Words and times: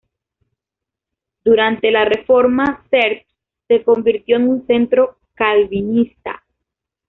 Durante 1.45 1.91
la 1.91 2.05
Reforma 2.05 2.83
Zerbst 2.89 3.29
se 3.67 3.83
convirtió 3.83 4.37
en 4.37 4.47
un 4.49 4.65
centro 4.65 5.19
calvinista. 5.35 6.43